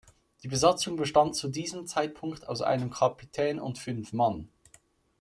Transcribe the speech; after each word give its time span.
Die 0.41 0.47
Besatzung 0.47 0.95
bestand 0.95 1.35
zu 1.35 1.47
diesem 1.47 1.85
Zeitpunkt 1.85 2.49
aus 2.49 2.63
einem 2.63 2.89
Kapitän 2.89 3.59
und 3.59 3.77
fünf 3.77 4.13
Mann. 4.13 4.49